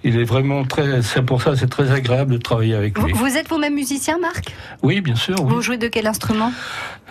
Il 0.04 0.18
est 0.18 0.24
vraiment 0.24 0.64
très, 0.66 1.04
c'est 1.04 1.22
pour 1.22 1.44
ça 1.44 1.56
c'est 1.56 1.70
très 1.70 1.92
agréable 1.92 2.34
de 2.34 2.38
travailler 2.40 2.74
avec 2.74 2.98
Vous, 2.98 3.06
lui. 3.06 3.14
vous 3.14 3.38
êtes 3.38 3.48
vous-même 3.48 3.76
musicien, 3.76 4.18
Marc? 4.18 4.46
Oui, 4.82 5.02
bien 5.02 5.16
sûr. 5.16 5.36
oui. 5.40 5.54
Vous 5.54 5.62
jouez 5.62 5.78
de 5.78 5.88
quel 5.88 6.08
instrument? 6.08 6.52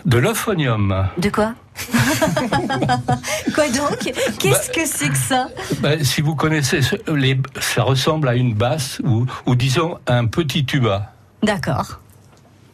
De 0.04 0.18
l'euphonium. 0.18 1.06
De 1.16 1.28
quoi? 1.28 1.54
Quoi 3.54 3.68
donc? 3.68 3.98
Qu'est-ce 4.40 4.70
que 4.70 4.84
c'est 4.84 5.10
que 5.10 5.16
ça? 5.16 5.46
Ben, 5.80 6.02
si 6.02 6.20
vous 6.20 6.34
connaissez, 6.34 6.80
les, 7.14 7.38
ça 7.60 7.82
ressemble 7.84 8.28
à 8.28 8.34
une 8.34 8.54
basse 8.54 9.00
ou, 9.04 9.26
ou 9.46 9.54
disons 9.54 9.98
un 10.08 10.26
petit 10.26 10.64
tuba. 10.64 11.12
D'accord. 11.44 12.00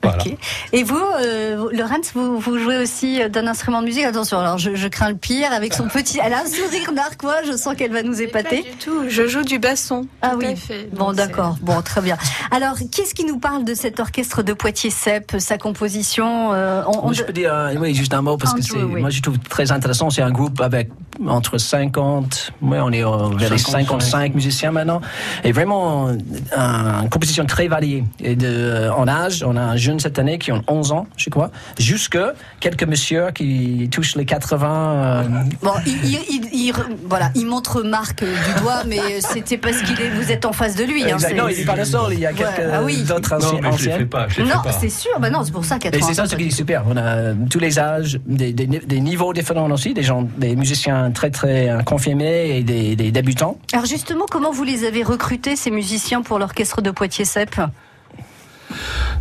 Voilà. 0.05 0.25
Et 0.73 0.83
vous, 0.83 0.97
euh, 1.23 1.69
Laurence, 1.73 2.13
vous, 2.15 2.39
vous 2.39 2.59
jouez 2.59 2.77
aussi 2.79 3.23
euh, 3.23 3.29
d'un 3.29 3.47
instrument 3.47 3.81
de 3.81 3.87
musique? 3.87 4.05
Attention, 4.05 4.39
alors 4.39 4.59
je, 4.59 4.75
je 4.75 4.89
crains 4.89 5.09
le 5.11 5.17
pire 5.17 5.53
avec 5.53 5.75
son 5.75 5.89
petit. 5.89 6.19
Elle 6.25 6.33
a 6.33 6.41
un 6.43 6.47
sourire 6.47 6.93
narquois, 6.93 7.43
je 7.47 7.57
sens 7.57 7.75
qu'elle 7.77 7.93
va 7.93 8.03
nous 8.03 8.21
épater. 8.23 8.63
Pas 8.63 8.71
du 8.71 8.77
tout. 8.77 9.03
Je 9.09 9.27
joue 9.27 9.43
du 9.43 9.59
basson. 9.59 10.07
Ah 10.23 10.31
tout 10.33 10.39
oui. 10.39 10.47
à 10.53 10.57
fait. 10.57 10.89
Bon, 10.93 11.13
d'accord. 11.13 11.57
Bon, 11.63 11.81
très 11.83 12.01
bien. 12.01 12.17
Alors, 12.51 12.77
qu'est-ce 12.93 13.15
qui 13.15 13.25
nous 13.25 13.39
parle 13.39 13.65
de 13.65 13.75
cet 13.75 14.01
orchestre 14.01 14.43
de 14.43 14.53
Poitiers-Cep, 14.53 15.37
sa 15.39 15.59
composition 15.59 16.53
euh, 16.53 16.83
on- 16.87 16.99
on- 16.99 17.03
Moi, 17.05 17.13
je 17.13 17.23
peux 17.23 17.33
dire 17.33 17.53
euh, 17.55 17.75
oui, 17.79 17.95
juste 17.95 18.15
un 18.15 18.23
mot 18.23 18.37
parce 18.37 18.55
que 18.55 18.61
Andrew, 18.75 18.95
oui. 18.95 19.01
moi 19.01 19.11
je 19.11 19.21
trouve 19.23 19.39
très 19.39 19.71
intéressant. 19.73 20.11
C'est 20.11 20.23
un 20.23 20.31
groupe 20.31 20.61
avec 20.61 20.91
entre 21.27 21.59
50, 21.59 22.53
ouais, 22.63 22.79
on 22.81 22.91
est 22.91 23.03
vers 23.03 23.51
les 23.51 23.59
55 23.59 24.35
musiciens 24.35 24.71
maintenant. 24.71 25.01
Et 25.43 25.53
vraiment, 25.53 26.09
une 26.09 27.09
composition 27.09 27.45
très 27.47 27.69
variée. 27.69 28.05
Et 28.21 28.37
de, 28.37 28.91
en 28.97 29.09
âge, 29.09 29.45
on 29.47 29.57
a 29.57 29.63
un 29.63 29.77
jeune 29.77 30.01
cette 30.01 30.19
année 30.19 30.39
qui 30.39 30.53
ont 30.53 30.63
11 30.69 30.93
ans, 30.93 31.07
je 31.17 31.31
crois, 31.31 31.51
jusque 31.79 32.19
quelques 32.61 32.85
messieurs 32.85 33.29
qui 33.35 33.89
touchent 33.91 34.17
les 34.17 34.25
80. 34.25 35.25
Bon, 35.63 35.73
il, 35.87 36.73
voilà, 37.09 37.31
il 37.35 37.47
montre 37.47 37.83
Marc 37.83 38.23
du 38.23 38.61
doigt, 38.61 38.85
mais 38.87 39.21
c'était 39.21 39.59
parce 39.59 39.83
qu'il 39.83 40.01
est, 40.01 40.11
vous 40.11 40.31
êtes 40.31 40.45
en 40.45 40.53
face 40.53 40.77
de 40.77 40.85
lui. 40.85 41.11
Hein, 41.11 41.17
non, 41.37 41.49
il 41.49 41.59
n'est 41.59 41.65
pas 41.65 41.77
le 41.77 41.85
seul, 41.85 42.13
il 42.13 42.21
y 42.21 42.27
a 42.27 42.33
quelques 42.33 42.61
ah 42.73 42.81
d'autres 43.07 43.35
anciens. 43.35 43.61
Non, 43.61 43.77
je 43.77 43.91
ne 43.91 44.05
pas. 44.05 44.27
non, 44.39 44.73
c'est 44.79 44.89
sûr, 44.89 45.19
bah 45.21 45.31
non, 45.31 45.45
c'est 45.45 45.53
pour 45.53 45.65
ça 45.65 45.79
qu'il 45.79 45.91
y 45.91 45.95
a 45.95 45.99
Et 45.99 46.03
c'est 46.03 46.15
ça 46.15 46.27
ce 46.27 46.37
qui 46.37 46.47
est 46.47 46.51
super. 46.51 46.85
On 46.89 46.97
a 46.97 47.33
tous 47.51 47.59
les 47.59 47.79
âges, 47.79 48.19
des, 48.27 48.53
des, 48.53 49.01
niveaux 49.01 49.33
différents 49.33 49.71
aussi, 49.71 49.95
des 49.95 50.03
gens, 50.03 50.27
des 50.39 50.57
musiciens 50.57 51.04
très 51.11 51.31
très 51.31 51.71
confirmés 51.85 52.59
et 52.59 52.63
des, 52.63 52.97
des 52.97 53.11
débutants. 53.11 53.59
Alors 53.73 53.87
justement, 53.87 54.27
comment 54.31 54.51
vous 54.51 54.65
les 54.65 54.85
avez 54.85 55.03
recrutés 55.03 55.57
ces 55.57 55.71
musiciens 55.71 56.23
pour 56.23 56.39
l'orchestre 56.39 56.83
de 56.83 56.91
Poitiers-Cep 56.91 57.61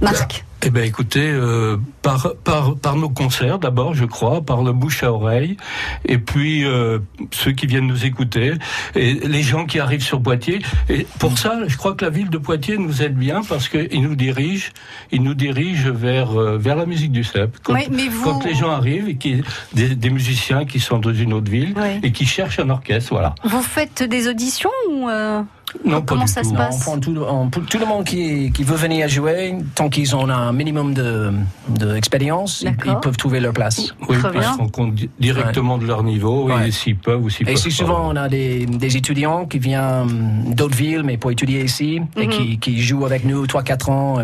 Marc 0.02 0.46
eh 0.66 0.70
bien, 0.70 0.84
écoutez, 0.84 1.30
euh, 1.30 1.78
par, 2.02 2.34
par, 2.44 2.76
par 2.76 2.96
nos 2.96 3.10
concerts 3.10 3.60
d'abord, 3.60 3.94
je 3.94 4.06
crois, 4.06 4.42
par 4.42 4.64
le 4.64 4.72
bouche 4.72 5.04
à 5.04 5.12
oreille, 5.12 5.58
et 6.06 6.18
puis 6.18 6.64
euh, 6.64 7.00
ceux 7.32 7.52
qui 7.52 7.68
viennent 7.68 7.88
nous 7.88 8.06
écouter, 8.06 8.54
et 8.96 9.14
les 9.14 9.42
gens 9.42 9.66
qui 9.66 9.80
arrivent 9.80 10.04
sur 10.04 10.22
Poitiers. 10.22 10.62
Et 10.90 11.06
pour 11.20 11.38
ça, 11.38 11.60
je 11.68 11.76
crois 11.76 11.96
que 11.96 12.06
la 12.06 12.12
ville 12.12 12.30
de 12.30 12.38
Poitiers 12.38 12.78
nous 12.78 13.02
aide 13.02 13.16
bien 13.16 13.42
parce 13.48 13.68
qu'il 13.68 14.02
nous 14.02 14.16
dirige, 14.16 14.72
il 15.12 15.22
nous 15.22 15.34
dirige 15.34 15.88
vers 15.88 16.40
euh, 16.40 16.58
vers 16.58 16.78
la 16.78 16.86
musique 16.86 17.12
du 17.12 17.24
CEP. 17.24 17.58
Quand, 17.62 17.76
quand 18.24 18.46
les 18.46 18.56
gens 18.56 18.72
arrivent 18.72 19.10
et 19.10 19.16
qui 19.16 19.44
des, 19.74 19.96
des, 19.96 20.10
musiciens 20.10 20.66
qui 20.66 20.80
sont 20.80 21.00
dans 21.00 21.14
une 21.14 21.34
autre 21.34 21.52
ville 21.52 21.74
et 22.04 22.12
qui 22.12 22.26
cherchent 22.26 22.60
un 22.60 22.70
orchestre, 22.70 23.14
voilà. 23.14 23.36
Vous 23.44 23.62
faites 23.62 24.04
des 24.04 24.30
auditions 24.30 24.70
ou 24.90 25.10
non, 25.86 26.02
Comment 26.02 26.28
ça 26.28 26.44
se 26.44 26.54
passe 26.54 26.76
on 26.76 26.80
prend 26.80 27.00
tout, 27.00 27.66
tout, 27.70 27.80
le 27.80 27.86
monde 27.86 28.06
qui, 28.06 28.52
qui, 28.52 28.64
veut 28.64 28.76
venir 28.76 29.08
jouer, 29.10 29.56
tant 29.76 29.90
qu'ils 29.90 30.16
ont 30.16 30.30
un 30.30 30.53
minimum 30.54 30.94
d'expérience, 31.68 32.64
de, 32.64 32.70
ils, 32.86 33.00
peuvent 33.02 33.18
trouver 33.18 33.40
leur 33.40 33.54
place. 33.54 33.94
Oui, 34.08 34.18
Très 34.18 34.32
ils 34.36 34.44
se 34.44 34.58
rendent 34.58 34.72
compte 34.72 34.96
directement 35.20 35.78
de 35.78 35.86
leur 35.86 36.04
niveau, 36.04 36.50
et 36.60 36.72
s'ils 36.72 36.98
peuvent 36.98 37.24
ou 37.24 37.30
s'ils 37.30 37.46
peuvent. 37.46 37.56
Et 37.56 37.58
si 37.58 37.72
souvent 37.72 38.10
on 38.12 38.16
a 38.16 38.30
des, 38.30 38.66
des, 38.66 38.98
étudiants 38.98 39.46
qui 39.46 39.60
viennent 39.60 40.54
d'autres 40.56 40.78
villes, 40.78 41.04
mais 41.04 41.18
pour 41.18 41.32
étudier 41.32 41.64
ici, 41.64 42.02
et 42.16 42.28
mhm. 42.28 42.30
qui, 42.30 42.60
qui, 42.60 42.82
jouent 42.82 43.06
avec 43.06 43.26
nous 43.26 43.46
3-4 43.46 43.92
ans. 43.92 44.24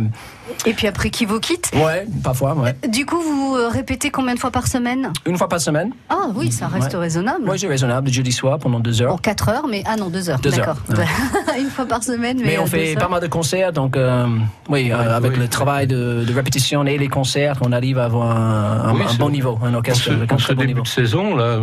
Euh, 0.50 0.70
et 0.70 0.74
puis 0.74 0.88
après, 0.88 1.10
qui 1.10 1.26
vous 1.26 1.40
quitte 1.40 1.72
Ouais, 1.74 2.06
parfois, 2.24 2.54
ouais. 2.56 2.76
Du 2.88 3.06
coup, 3.06 3.20
vous 3.20 3.56
euh, 3.56 3.70
répétez 3.70 4.10
combien 4.10 4.34
de 4.34 4.40
fois 4.40 4.52
par 4.52 4.68
semaine 4.68 5.12
Une 5.26 5.38
fois 5.38 5.48
par 5.48 5.60
semaine. 5.60 5.92
Ah 6.10 6.28
oui, 6.36 6.52
ça 6.52 6.68
reste 6.68 6.94
raisonnable. 6.94 7.46
Oui, 7.48 7.60
c'est 7.60 7.68
raisonnable, 7.68 8.10
jeudi 8.10 8.32
soir 8.32 8.60
pendant 8.60 8.80
deux 8.80 9.02
heures. 9.02 9.14
En 9.14 9.18
quatre 9.18 9.50
heures, 9.50 9.68
mais 9.68 9.84
ah 9.86 9.96
non, 9.96 10.10
deux 10.10 10.30
heures. 10.30 10.40
D'accord. 10.40 10.78
Une 11.60 11.70
fois 11.70 11.86
par 11.86 12.04
semaine. 12.04 12.38
Mais, 12.40 12.46
mais 12.46 12.60
on 12.60 12.66
fait 12.66 12.96
pas 12.96 13.08
mal 13.08 13.22
de 13.22 13.28
concerts, 13.28 13.74
donc 13.74 13.98
euh, 13.98 14.28
oui, 14.70 14.92
euh, 14.92 15.16
avec 15.18 15.38
le 15.38 15.48
travail 15.48 15.88
de, 15.88 16.26
répétition 16.34 16.86
et 16.86 16.98
les 16.98 17.08
concerts, 17.08 17.58
on 17.62 17.72
arrive 17.72 17.98
à 17.98 18.06
avoir 18.06 18.36
un, 18.38 18.94
bon 19.18 19.30
niveau, 19.30 19.58
un 19.64 19.74
orchestre. 19.74 20.12
En 20.32 20.38
ce, 20.38 20.54
début 20.54 20.82
de 20.82 20.88
saison, 20.88 21.36
là, 21.36 21.60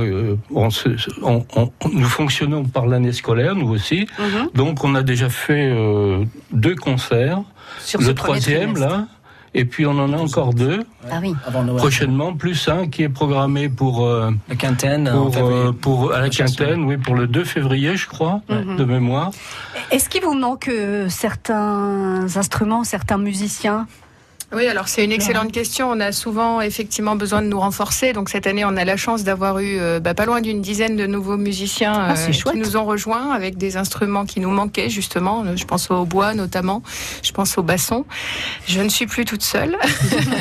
on, 0.51 0.69
nous 1.93 2.09
fonctionnons 2.09 2.65
par 2.65 2.87
l'année 2.87 3.13
scolaire, 3.13 3.55
nous 3.55 3.69
aussi. 3.69 4.07
Mhm. 4.19 4.51
Donc, 4.55 4.85
on 4.85 4.95
a 4.95 5.03
déjà 5.03 5.29
fait 5.29 5.75
deux 6.53 6.75
concerts 6.75 7.43
le 7.99 8.15
troisième, 8.15 8.77
là. 8.77 9.07
Et 9.59 9.65
puis 9.65 9.87
on 9.87 9.99
en 9.99 10.13
a 10.13 10.19
encore 10.19 10.53
deux. 10.53 10.85
Ah 11.11 11.19
oui. 11.23 11.35
Prochainement, 11.79 12.35
plus 12.35 12.69
un 12.69 12.89
qui 12.89 13.05
est 13.05 13.09
programmé 13.09 13.71
pour 13.71 14.05
euh, 14.05 14.31
la 14.51 14.55
quintaine, 14.55 15.11
pour, 15.11 15.37
euh, 15.39 15.73
pour 15.73 16.13
à 16.13 16.21
la 16.21 16.29
quintaine, 16.29 16.85
oui, 16.85 16.99
pour 16.99 17.15
le 17.15 17.27
2 17.27 17.43
février, 17.45 17.97
je 17.97 18.07
crois, 18.07 18.43
mhm. 18.51 18.77
de 18.77 18.85
mémoire. 18.85 19.31
Est-ce 19.91 20.11
qu'il 20.11 20.23
vous 20.23 20.35
manque 20.35 20.69
euh, 20.69 21.09
certains 21.09 22.27
instruments, 22.37 22.85
certains 22.85 23.17
musiciens? 23.17 23.87
Oui, 24.53 24.69
alors 24.69 24.87
c'est 24.87 25.05
une 25.05 25.11
excellente 25.11 25.51
question. 25.51 25.91
On 25.91 25.99
a 25.99 26.13
souvent 26.13 26.61
effectivement 26.61 27.17
besoin 27.17 27.43
de 27.43 27.49
nous 27.49 27.59
renforcer. 27.59 28.13
Donc 28.13 28.29
cette 28.29 28.47
année, 28.47 28.65
on 28.65 28.77
a 28.77 28.85
la 28.85 28.97
chance 28.97 29.25
d'avoir 29.25 29.59
eu 29.59 29.79
euh, 29.79 29.99
bah, 29.99 30.15
pas 30.15 30.25
loin 30.25 30.41
d'une 30.41 30.63
dizaine 30.63 30.97
de 30.97 31.07
nouveaux 31.07 31.37
musiciens 31.37 31.93
ah, 31.93 32.15
euh, 32.17 32.31
qui 32.31 32.57
nous 32.57 32.77
ont 32.77 32.85
rejoints 32.85 33.33
avec 33.33 33.59
des 33.59 33.77
instruments 33.77 34.25
qui 34.25 34.39
nous 34.39 34.51
manquaient 34.51 34.89
justement. 34.89 35.45
Je 35.57 35.65
pense 35.65 35.91
au 35.91 36.05
bois 36.05 36.35
notamment, 36.35 36.83
je 37.25 37.33
pense 37.33 37.59
au 37.59 37.65
basson. 37.65 38.05
Je 38.69 38.81
ne 38.81 38.89
suis 38.89 39.07
plus 39.07 39.25
toute 39.25 39.43
seule, 39.43 39.77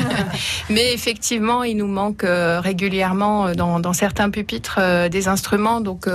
mais 0.70 0.94
effectivement, 0.94 1.64
il 1.64 1.76
nous 1.76 1.88
manque 1.88 2.22
euh, 2.22 2.60
régulièrement 2.60 3.52
dans, 3.54 3.80
dans, 3.80 3.92
certains 3.92 4.30
pupitres 4.30 4.78
des 5.10 5.26
instruments. 5.26 5.80
Donc 5.80 6.06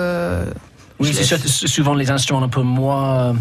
oui, 0.99 1.13
c'est 1.13 1.67
souvent 1.67 1.93
les 1.93 2.10
instruments 2.10 2.43
un 2.43 2.49
peu 2.49 2.62
moins 2.62 3.36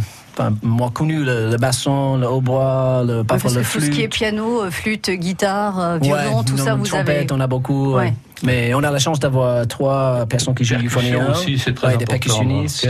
moins 0.63 0.91
connu, 0.91 1.25
le, 1.25 1.57
basson, 1.57 2.17
le 2.17 2.29
hautbois, 2.29 3.03
le, 3.07 3.23
parfois 3.23 3.51
le 3.53 3.63
flûte. 3.63 3.85
Tout 3.85 3.91
ce 3.91 3.97
qui 3.97 4.03
est 4.03 4.09
piano, 4.09 4.63
euh, 4.63 4.71
flûte, 4.71 5.11
guitare, 5.11 5.81
euh, 5.81 5.99
violon, 5.99 6.43
tout 6.43 6.57
ça, 6.57 6.75
vous 6.75 6.87
trompette, 6.87 7.31
avez. 7.31 7.33
on 7.33 7.41
a 7.41 7.47
beaucoup. 7.47 7.97
Mais 8.43 8.73
on 8.75 8.83
a 8.83 8.91
la 8.91 8.99
chance 8.99 9.21
d'avoir 9.21 9.67
trois 9.67 10.27
personnes 10.27 10.55
qui 10.55 10.65
jouent 10.65 10.77
du 10.77 10.89
phonème. 10.89 11.27
aussi, 11.31 11.59
c'est 11.59 11.75
très 11.75 11.97
des 11.97 12.07
percussionnistes. 12.07 12.89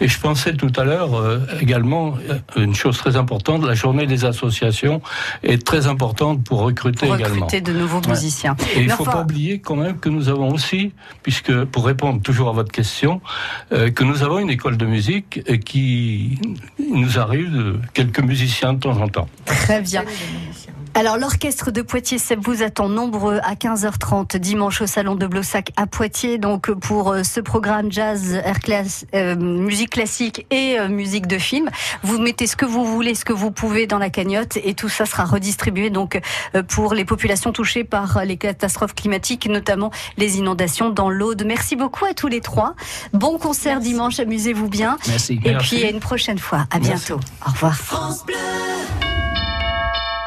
Et 0.00 0.08
je 0.08 0.20
pensais 0.20 0.54
tout 0.54 0.72
à 0.76 0.84
l'heure 0.84 1.14
euh, 1.14 1.40
également 1.60 2.14
euh, 2.28 2.38
une 2.56 2.74
chose 2.74 2.96
très 2.98 3.16
importante, 3.16 3.64
la 3.64 3.74
journée 3.74 4.06
des 4.06 4.24
associations 4.24 5.00
est 5.42 5.64
très 5.64 5.86
importante 5.86 6.44
pour 6.44 6.60
recruter, 6.60 7.06
pour 7.06 7.16
également. 7.16 7.46
Recruter 7.46 7.60
de 7.60 7.72
nouveaux 7.72 8.00
musiciens. 8.08 8.56
Et 8.74 8.80
il 8.80 8.86
ne 8.86 8.92
faut 8.92 9.04
pas 9.04 9.22
oublier 9.22 9.60
quand 9.60 9.76
même 9.76 9.98
que 9.98 10.08
nous 10.08 10.28
avons 10.28 10.52
aussi, 10.52 10.92
puisque 11.22 11.64
pour 11.64 11.86
répondre 11.86 12.20
toujours 12.22 12.48
à 12.48 12.52
votre 12.52 12.72
question, 12.72 13.20
euh, 13.72 13.90
que 13.90 14.04
nous 14.04 14.22
avons 14.22 14.38
une 14.38 14.50
école 14.50 14.76
de 14.76 14.86
musique 14.86 15.42
qui 15.64 16.38
nous 16.78 17.18
arrive 17.18 17.52
de 17.52 17.78
quelques 17.94 18.20
musiciens 18.20 18.74
de 18.74 18.80
temps 18.80 19.00
en 19.00 19.08
temps. 19.08 19.28
Très 19.44 19.80
bien. 19.80 20.04
Alors 20.96 21.18
l'orchestre 21.18 21.70
de 21.70 21.82
Poitiers 21.82 22.16
vous 22.38 22.62
attend 22.62 22.88
nombreux 22.88 23.38
à 23.44 23.52
15h30 23.52 24.38
dimanche 24.38 24.80
au 24.80 24.86
salon 24.86 25.14
de 25.14 25.26
Blossac 25.26 25.70
à 25.76 25.86
Poitiers 25.86 26.38
donc 26.38 26.72
pour 26.72 27.12
euh, 27.12 27.22
ce 27.22 27.40
programme 27.40 27.92
jazz, 27.92 28.32
air 28.32 28.60
class, 28.60 29.04
euh, 29.14 29.36
musique 29.36 29.90
classique 29.90 30.46
et 30.50 30.80
euh, 30.80 30.88
musique 30.88 31.26
de 31.26 31.36
film. 31.36 31.68
Vous 32.02 32.18
mettez 32.18 32.46
ce 32.46 32.56
que 32.56 32.64
vous 32.64 32.86
voulez, 32.86 33.14
ce 33.14 33.26
que 33.26 33.34
vous 33.34 33.50
pouvez 33.50 33.86
dans 33.86 33.98
la 33.98 34.08
cagnotte 34.08 34.56
et 34.56 34.72
tout 34.72 34.88
ça 34.88 35.04
sera 35.04 35.26
redistribué 35.26 35.90
donc 35.90 36.18
pour 36.66 36.94
les 36.94 37.04
populations 37.04 37.52
touchées 37.52 37.84
par 37.84 38.24
les 38.24 38.38
catastrophes 38.38 38.94
climatiques, 38.94 39.50
notamment 39.50 39.90
les 40.16 40.38
inondations 40.38 40.88
dans 40.88 41.10
l'Aude. 41.10 41.44
Merci 41.44 41.76
beaucoup 41.76 42.06
à 42.06 42.14
tous 42.14 42.28
les 42.28 42.40
trois. 42.40 42.74
Bon 43.12 43.36
concert 43.36 43.80
dimanche, 43.80 44.18
amusez-vous 44.18 44.70
bien. 44.70 44.96
Merci. 45.08 45.40
Et 45.44 45.58
puis 45.58 45.84
à 45.84 45.90
une 45.90 46.00
prochaine 46.00 46.38
fois. 46.38 46.66
À 46.70 46.78
bientôt. 46.78 47.20
Au 47.46 47.50
revoir. 47.50 47.76
France 47.76 48.24
Bleu. 48.24 48.34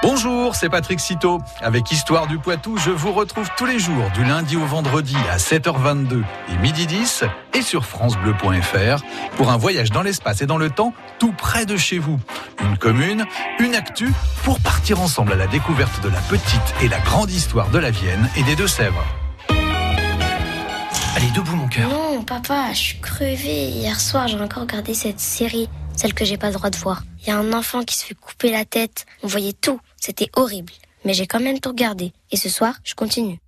Bonjour, 0.02 0.56
c'est 0.56 0.70
Patrick 0.70 1.02
Citeau. 1.02 1.40
Avec 1.60 1.92
Histoire 1.92 2.28
du 2.28 2.40
Poitou, 2.40 2.78
je 2.78 2.90
vous 2.90 3.12
retrouve 3.12 3.50
tous 3.58 3.66
les 3.66 3.80
jours, 3.80 4.10
du 4.14 4.24
lundi 4.24 4.56
au 4.56 4.66
vendredi 4.66 5.18
à 5.30 5.36
7h22 5.36 6.24
et 6.50 6.58
midi 6.62 6.88
10 6.88 7.26
et 7.54 7.62
sur 7.62 7.86
FranceBleu.fr 7.86 9.04
pour 9.36 9.52
un 9.52 9.58
voyage 9.58 9.92
dans 9.92 10.02
l'espace 10.02 10.42
et 10.42 10.46
dans 10.46 10.58
le 10.58 10.70
temps 10.70 10.94
tout 11.20 11.34
près 11.34 11.66
de 11.66 11.76
chez 11.76 12.00
vous. 12.00 12.18
Une 12.62 12.78
commune, 12.78 13.26
une 13.60 13.76
actu 13.76 14.10
pour 14.44 14.62
partir 14.62 15.02
ensemble 15.02 15.34
à 15.34 15.36
la 15.36 15.48
découverte 15.48 16.02
de 16.02 16.08
la 16.08 16.22
petite 16.22 16.76
et 16.82 16.88
la 16.88 17.00
grande 17.00 17.30
histoire 17.30 17.70
de 17.70 17.80
la 17.80 17.92
Vienne 17.92 18.30
et 18.38 18.44
des 18.44 18.56
Deux-Sèvres. 18.56 19.04
Allez, 21.16 21.32
debout 21.36 21.58
mon 21.58 21.68
cœur. 21.68 21.90
Non, 21.90 22.24
papa, 22.24 22.72
je 22.72 22.78
suis 22.78 23.00
crevé. 23.02 23.66
Hier 23.68 24.00
soir, 24.00 24.30
j'ai 24.30 24.40
encore 24.40 24.64
regardé 24.64 24.94
cette 24.94 25.20
série, 25.20 25.68
celle 25.98 26.14
que 26.14 26.24
j'ai 26.24 26.38
pas 26.38 26.48
le 26.48 26.54
droit 26.54 26.70
de 26.70 26.78
voir. 26.78 27.04
Il 27.22 27.28
y 27.28 27.32
a 27.32 27.38
un 27.38 27.52
enfant 27.52 27.84
qui 27.84 27.98
se 27.98 28.06
fait 28.06 28.16
couper 28.16 28.52
la 28.52 28.64
tête. 28.64 29.06
On 29.24 29.28
voyait 29.28 29.52
tout. 29.52 29.82
C'était 30.00 30.30
horrible. 30.36 30.74
Mais 31.06 31.14
j'ai 31.14 31.28
quand 31.28 31.40
même 31.40 31.60
tout 31.60 31.70
regardé. 31.70 32.14
Et 32.32 32.38
ce 32.38 32.50
soir, 32.50 32.76
je 32.84 32.94
continue. 32.96 33.40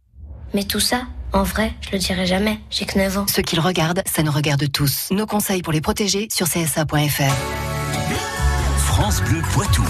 Mais 0.54 0.64
tout 0.64 0.80
ça, 0.80 1.04
en 1.34 1.44
vrai, 1.44 1.74
je 1.82 1.92
le 1.92 1.98
dirai 1.98 2.26
jamais. 2.26 2.60
J'ai 2.70 2.86
que 2.86 2.98
9 2.98 3.18
ans. 3.20 3.26
Ce 3.28 3.42
qu'ils 3.42 3.60
regardent, 3.60 4.04
ça 4.06 4.24
nous 4.24 4.32
regarde 4.32 4.70
tous. 4.72 5.10
Nos 5.12 5.26
conseils 5.26 5.62
pour 5.62 5.74
les 5.74 5.82
protéger 5.82 6.28
sur 6.32 6.48
csa.fr. 6.48 7.34
France 8.78 9.22
Bleu 9.22 9.42
Poitou. 9.54 9.86